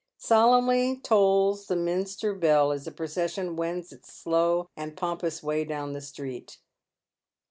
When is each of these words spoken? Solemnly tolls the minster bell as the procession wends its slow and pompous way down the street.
Solemnly 0.17 0.97
tolls 0.99 1.67
the 1.67 1.75
minster 1.75 2.33
bell 2.33 2.71
as 2.71 2.85
the 2.85 2.91
procession 2.91 3.55
wends 3.55 3.93
its 3.93 4.11
slow 4.11 4.67
and 4.75 4.97
pompous 4.97 5.43
way 5.43 5.63
down 5.63 5.93
the 5.93 6.01
street. 6.01 6.57